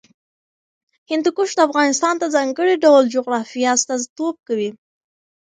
هندوکش 1.11 1.49
د 1.55 1.59
افغانستان 1.69 2.13
د 2.19 2.25
ځانګړي 2.35 2.75
ډول 2.83 3.03
جغرافیه 3.15 3.69
استازیتوب 3.75 4.35
کوي. 4.47 4.69